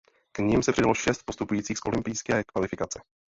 [0.31, 3.01] K nim se přidalo šest postupujících z olympijské kvalifikace.